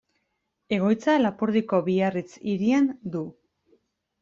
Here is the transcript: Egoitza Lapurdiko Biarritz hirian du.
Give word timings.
Egoitza 0.77 1.15
Lapurdiko 1.25 1.83
Biarritz 1.91 2.27
hirian 2.55 2.91
du. 3.19 3.25